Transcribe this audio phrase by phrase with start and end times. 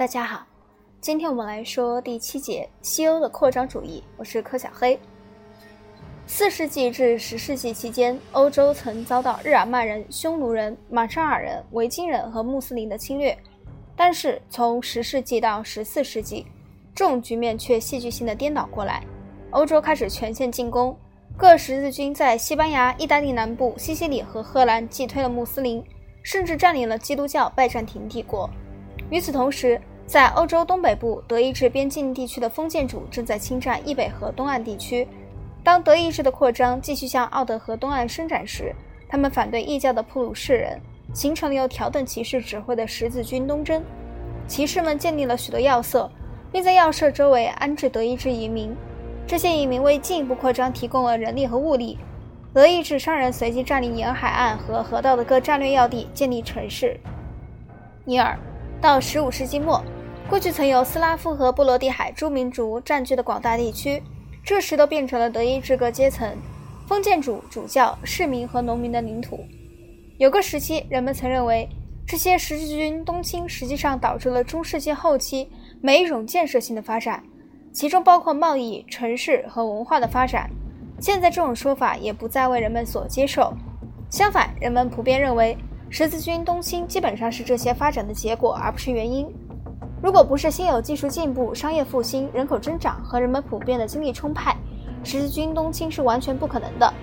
[0.00, 0.46] 大家好，
[0.98, 4.02] 今天我们来说第七节西欧的扩张主义。
[4.16, 4.98] 我是柯小黑。
[6.26, 13.36] 四世纪至十世纪期间，欧洲曾遭到日耳曼人、匈奴人、马扎尔人、维京人和穆斯林的侵略，
[13.94, 16.46] 但是从十世纪到十四世纪，
[16.94, 19.04] 这种局面却戏剧性的颠倒过来。
[19.50, 20.96] 欧洲开始全线进攻，
[21.36, 25.84] 各十字军在西班牙、意大利南部、西西里和荷兰击退了穆斯林，
[26.22, 28.48] 甚至占领了基督教拜占庭帝国。
[29.10, 35.06] 与此同时，在欧洲东北部德意志边境地区的封建主正在侵占易北河东岸地区。
[35.62, 38.74] 当德意志的扩张继续向奥德河东岸伸展时，
[39.08, 40.80] 他们反对异教的普鲁士人，
[41.12, 43.82] 形成了由条顿骑士指挥的十字军东征。
[44.48, 46.10] 骑士们建立了许多要塞，
[46.50, 48.74] 并在要塞周围安置德意志移民。
[49.26, 51.98] 这些移民为进一步扩张提供了人力和物力。
[52.52, 56.98] 德意志商人随即占领尼尔海岸和河道的各战略要地，建立城市。
[58.04, 58.36] 尼尔
[58.80, 59.82] 到15世纪末。
[60.28, 64.02] 过去曾由斯拉夫和波罗的海诸民族占据的广大地区，
[64.44, 66.36] 这时都变成了德意志各阶层、
[66.86, 69.44] 封建主、主教、市民和农民的领土。
[70.18, 71.68] 有个时期，人们曾认为
[72.06, 77.22] 这些十字军东侵实际上导致了中世纪后期每一种建设性的发展，
[77.72, 80.48] 其中包括贸易、城市和文化的发展。
[81.00, 83.52] 现在这种说法也不再为人们所接受。
[84.10, 85.56] 相反，人们普遍认为
[85.92, 89.26] 十字军东侵基本上是这些发展的结果，而不是原因。
[90.00, 94.52] 如果不是先有技术进步、商业复兴、人口增长和人们普遍的精力充沛，
[95.02, 96.94] 十字军东侵是完全不可能的。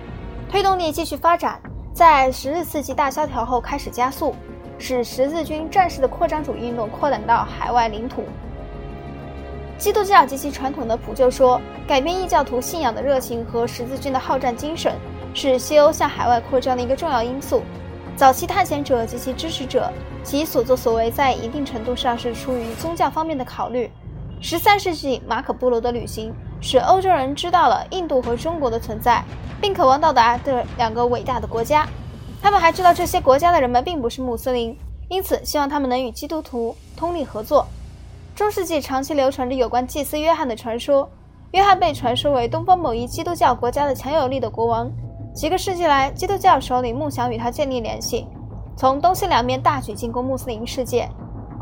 [0.48, 1.60] 推动力继续发展，
[1.92, 4.34] 在十日四纪大萧条后开始加速，
[4.78, 8.24] 使十字军战士的扩张主义运动扩展到海外领土。
[9.76, 14.94] 基督教及其传统的普救说，改变异教徒信仰的热情和十字军的好战精神，
[15.34, 17.62] 是西欧向海外扩张的一个重要因素。
[18.18, 19.88] 早期探险者及其支持者。
[20.24, 23.88] 其所作所为在一定程度上是出于宗教方面的考虑。
[24.40, 29.22] 十三世纪，马可·波罗的旅行使欧洲人知道了印度和中国的存在，
[29.60, 31.88] 并渴望到达这两个伟大的国家。
[32.42, 34.76] 他们还知道这些国家的人们并不是穆斯林，
[35.08, 37.64] 因此希望他们能与基督徒通力合作。
[38.34, 41.08] 中世纪长期流传着有关祭司约翰的传说，
[41.52, 44.90] 约翰被传说为东方某一基督教国家的强有力的国王。
[45.38, 48.26] 几个世纪来，基督教首领梦想与他建立联系。
[48.76, 51.08] 从东西两面大举进攻穆斯林世界，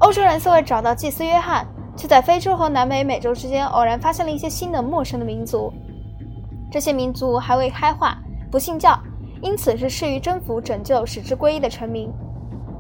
[0.00, 5.70] 欧洲人虽未找到祭司约翰，却在非洲和南美美洲之间偶然发现了一些新的陌生的民族。
[6.72, 8.16] 这些民族还未开化，
[8.50, 8.98] 不信教，
[9.42, 12.10] 因此是适于征服、拯救、使之归一的臣民。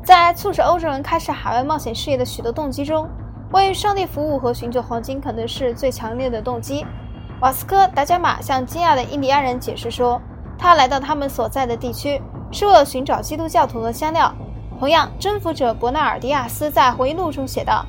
[0.02, 3.06] 在促使欧洲人开始海外冒险事业的许多动机中，
[3.52, 6.86] 为上帝服务和寻求黄金可能是最强烈的动机。
[7.42, 10.18] 瓦斯科·达伽马向惊讶的印第安人解释说，
[10.58, 12.20] 他来到他们所在的地区。
[12.52, 14.32] 是为了寻找基督教徒和香料。
[14.78, 17.84] 同样，征服者伯纳尔迪亚斯在回忆录中写道：“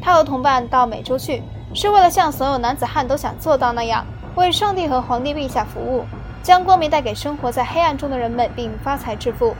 [0.00, 1.42] 他和同伴到美洲去，
[1.74, 6.04] 是为了像所有男子汉都想做到那样，为上帝和皇帝陛下服务，
[6.42, 9.54] 将光明带给生活在黑暗中的人们，并发财致富。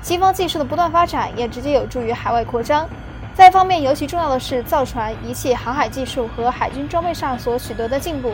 [0.00, 2.88] 西方技术的不断发展也直接有助于海外扩张。
[3.34, 8.32] 在方面尤其重要的是造船、仪器、航海技术和海军装备上所取得的进步。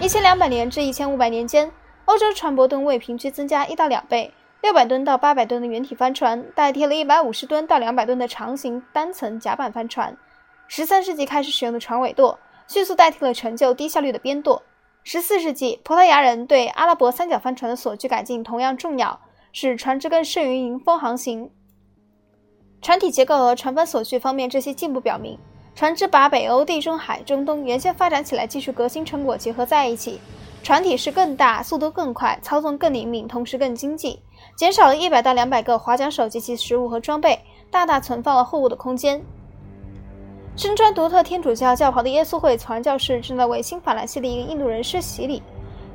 [0.00, 1.70] 一千两百年至一千五百年间，
[2.06, 10.16] 欧洲船舶吨位平均增加一到两倍。”六百吨到八百吨的圆体帆船代替了一百五十吨到两百吨的长型单层甲板帆船。
[10.66, 12.36] 十三世纪开始使用的船尾舵
[12.66, 14.60] 迅速代替了陈旧低效率的边舵。
[15.04, 19.20] 十四世纪，葡萄牙人对阿拉伯三角帆船的锁具改进同样重要，
[19.52, 21.48] 使船只更适于迎风航行。
[22.82, 25.38] 船体结构和船帆锁具方面，这些进步表明，
[25.76, 30.18] 船只把北欧、地中海、中东原先发展起来技术革新成果结合在一起。
[30.66, 34.18] 船体是更大、速度更快、操纵更灵敏，同时更经济。
[34.56, 37.38] 减少了一百到两百个划桨手及其食物和装备，
[37.70, 39.22] 大大存放了货物的空间。
[40.56, 45.40] 身穿独特天主教教袍的耶稣会传教士正在为新法兰西的一个印度人施洗礼。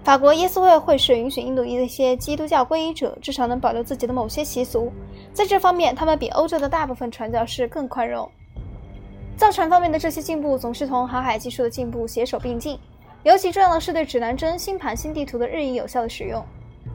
[0.06, 4.90] 法国耶稣会会士允许印度一些基督教皈依者至少能保留自己的某些习俗，
[5.34, 8.26] 在这方面，他们比欧洲的大部分传教士更宽容。
[9.36, 12.80] 造船方面的这些进步总是同航海技术的进步携手并进，
[13.24, 16.44] 尤其重要的是对指南针、星盘、新地图的日益有效的使用。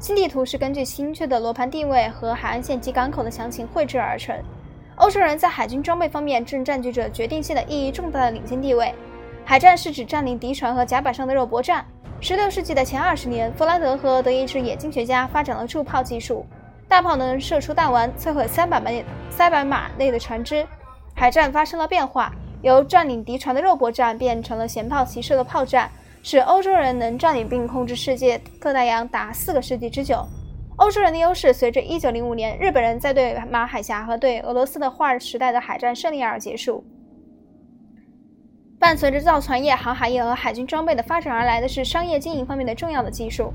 [0.00, 4.36] 新地图是根据精确的罗盘定位和海岸线及港口的详情绘制而成。
[4.96, 8.92] 欧洲人在海军装备方面正占据着决定性的意义重大的领先地位。
[9.44, 11.84] 海战是指占领敌船和甲板上的肉搏战。
[12.20, 16.44] 16世纪的前二十年，弗兰德和德意志冶金学家发展了铸炮技术，
[16.88, 18.90] 大炮能射出弹丸，摧毁三百码
[19.30, 20.66] 三百码内的船只。
[21.14, 22.32] 海战发生了变化，
[22.62, 25.88] 由占领敌船的肉搏战变成了舷炮齐射的炮战。
[26.28, 30.26] 使欧洲人能占领并控制世界各大洋达四个世纪之久。
[30.74, 36.84] 欧洲人的优势随着1905年日本人在对马海峡和对俄罗斯的划时代的海战胜利而结束。
[38.76, 43.52] 伴随着造船业、航海业和海军装备的发展而来的是商业经营方面的重要的技术。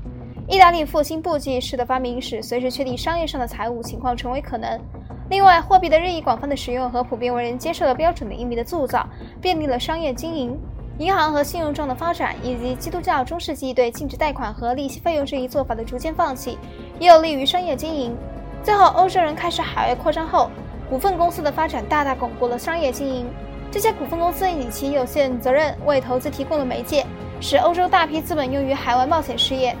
[0.48, 4.80] 意大利复兴簿记式的发明使随时确定商业上的财务情况成为可能。
[5.28, 9.06] 另外，货币的日益广泛的使用和普遍为人接受的标准的硬币的铸造，
[9.42, 10.58] 便利了商业经营。
[11.02, 16.56] 银行和信用状的发展，以及基督教中世纪对禁止贷款和利息费用这一做法的逐渐放弃，
[17.00, 18.16] 也有利于商业经营。
[18.62, 20.48] 最后，欧洲人开始海外扩张后，
[20.88, 23.26] 股份公司的发展大大巩固了商业经营。
[23.68, 27.04] 这些股份公司以其有限责任为投资提供了媒介，
[27.40, 29.76] 使欧洲大批资本用于海外冒险事业。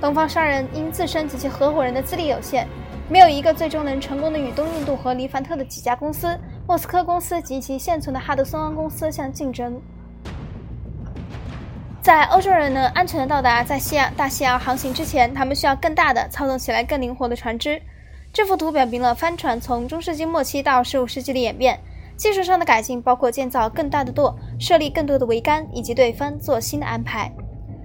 [0.00, 2.66] 东方商人因自身及其合伙人的资历有限，
[3.08, 6.36] 没有一个最终能成功的与东印度和黎凡特的几家公司、
[6.66, 9.80] 莫斯科公司及其现存的哈德松安公司相竞争。
[12.04, 17.80] 在欧洲人能安全的到达在西亚大西洋航行之前，他们需要更大的、操纵起来更灵活的船只。
[18.30, 21.80] 这幅图表明了帆船从中世纪末期到15世纪的演变。
[22.14, 27.32] 技术上的改进包括建造更大的舵、设立更多的桅杆以及对帆做新的安排。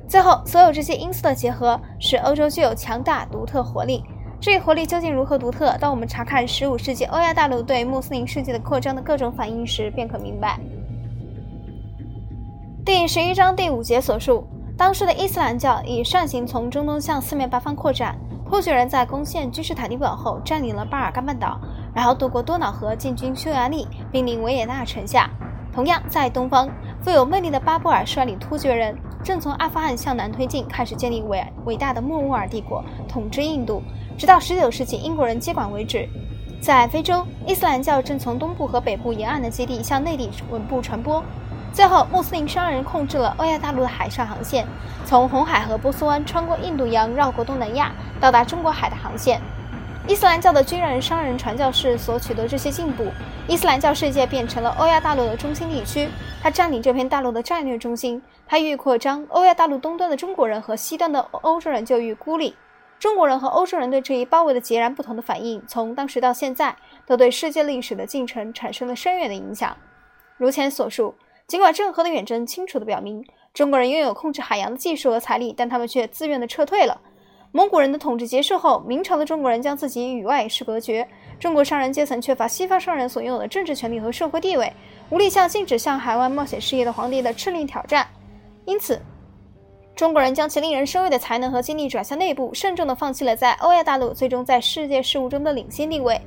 [0.06, 4.04] 最后，所有这些因素的结合使欧洲具有强大独特活力。
[4.42, 5.78] 这一活力究竟如何独特？
[5.80, 10.60] 当我们查看15世纪欧亚大陆对穆斯林世界的扩张的各种反应时，便可明白。
[12.90, 14.44] 第十一章第五节所述，
[14.76, 18.18] 当时的伊斯兰教已擅行从中东向四面八方扩展。
[18.50, 21.60] 突厥人在攻陷君士坦丁堡后，占领了巴尔干半岛。
[21.94, 25.30] 然后渡过多瑙河进军匈牙利，兵临维也纳城下。
[25.72, 26.68] 同样在东方，
[27.00, 33.84] 富有魅力的巴布尔率领突厥人，正从阿富汗向南推进，开始建立伟伟大的莫卧儿帝国，统治印度，
[34.18, 36.10] 直到19世纪英国人接管为止。
[36.60, 41.24] 在非洲，伊斯兰教正从东部和北部沿岸的基地向内地稳步传播。
[41.72, 44.68] 最后，穆斯林商人控制了欧亚大陆的海上航线，
[45.06, 49.40] 从红海和波斯湾穿过印度洋，绕过东南亚，到达中国海的航线。
[50.08, 53.08] 伊斯兰教的军人、商人、传教士所取得这些进步，
[53.48, 56.10] 伊斯兰教世界变成了欧亚大陆的中心地区。
[56.42, 58.22] 它占领这片大陆的战略中心。
[58.48, 62.56] 它愈扩张，欧亚大陆东端的中国人和西端的欧洲人就愈孤立。
[62.98, 66.76] 中国人和欧洲人对这一包围的截然不同的反应，从当时到现在，
[67.06, 69.78] 都对世界历史的进程产生了深远的影响。
[70.38, 71.14] 如前所述，
[71.50, 73.26] 尽管郑和的远征清楚地表明
[73.56, 77.02] 中国人拥有控制海洋的技术和财力，但他们却自愿地撤退了。
[77.52, 81.08] 蒙古人的统治结束后，明朝的中国人将自己与外事隔绝。
[81.40, 84.72] 中国商人阶层缺乏西方商人所拥有的政治权利和社会地位，
[85.10, 88.08] 无力向禁止向海外冒险事业的皇帝的敕令挑战。
[88.66, 89.02] 因此，
[89.96, 96.22] 中国人将其令人生畏的才能和精力转向内部，慎重地放弃了在欧亚大陆最终在世界事务中的领先地位。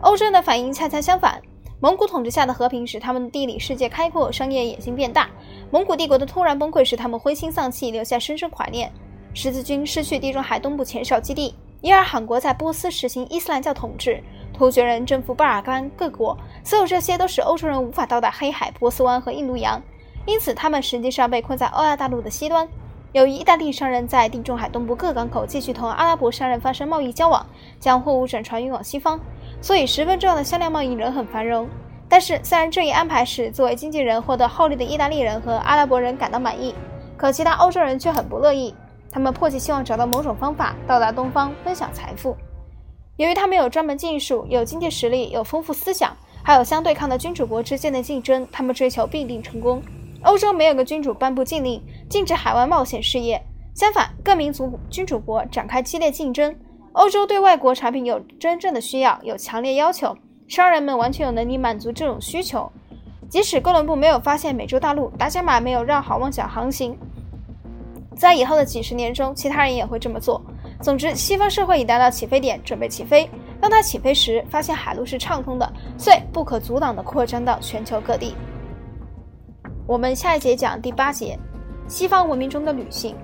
[0.00, 1.40] 欧洲人的反应恰恰相反，
[1.78, 5.28] 蒙古统治下的和平使他们的地理世界开阔，商业野心变大。
[5.70, 8.90] 蒙古帝国的突然崩溃使他们灰心丧气，留下深深怀念。
[9.34, 14.22] 十字军失去地中海东部前哨基地，伊尔罕国在波斯实行伊斯兰教统治，
[14.54, 16.34] 突厥人征服巴尔干各国，
[16.64, 19.82] 所有这些都使欧洲人无法到达黑海、波斯湾和印度洋，
[20.24, 22.66] 因此他们实际上被困在欧亚大陆的西端。
[23.12, 27.46] 由于意大利商人在地中海东部各港口继续同阿拉伯商人发生贸易交往，
[27.78, 29.20] 将货物转船运往西方，
[29.60, 31.68] 所以十分重要的香料贸易仍很繁荣。
[32.08, 36.72] 但是，虽然这一安排使作为经纪人获得厚利的意大利人和阿拉伯人感到满意，
[37.16, 38.72] 可其他欧洲人却很不乐意。
[39.10, 42.36] 他们迫切希望找到某种方法到达东方，分享财富。
[43.16, 49.82] 由于他们有专门技术、有经济实力、有丰富思想，还有相对抗的君主国之间的竞争，他们追求必定成功。
[50.22, 53.42] 欧洲没有个君主颁布禁令禁止海外冒险事业，
[53.74, 56.54] 相反，各民族君主国展开激烈竞争。
[56.96, 60.16] 欧洲对外国产品有真正的需要，有强烈要求，
[60.48, 62.72] 商人们完全有能力满足这种需求。
[63.28, 66.96] 即使哥伦布没有发现美洲大陆，达伽马没有绕好望角航行。
[68.16, 70.40] 在以后的几十年中，其他人也会这么做。
[70.80, 73.28] 总之，西方社会已达到起飞点，准备起飞。
[73.60, 78.34] 当它起飞时，发现海路是畅通的，遂不可阻挡地扩张到全球各地。
[79.86, 81.38] 我们下一节讲第八节：
[81.88, 83.14] 西方文明中的女性。